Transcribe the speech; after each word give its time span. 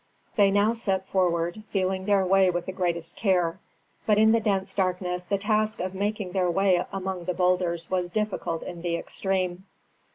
They 0.35 0.49
now 0.49 0.73
set 0.73 1.07
forward, 1.09 1.61
feeling 1.69 2.05
their 2.05 2.25
way 2.25 2.49
with 2.49 2.65
the 2.65 2.71
greatest 2.71 3.15
care; 3.15 3.59
but 4.07 4.17
in 4.17 4.31
the 4.31 4.39
dense 4.39 4.73
darkness 4.73 5.21
the 5.21 5.37
task 5.37 5.79
of 5.79 5.93
making 5.93 6.31
their 6.31 6.49
way 6.49 6.83
among 6.91 7.25
the 7.25 7.35
boulders 7.35 7.87
was 7.91 8.09
difficult 8.09 8.63
in 8.63 8.81
the 8.81 8.95
extreme. 8.95 9.65